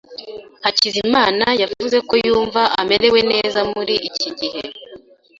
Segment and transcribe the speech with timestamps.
[0.63, 4.63] Hakizimana yavuze ko yumva amerewe neza muri iki gihe.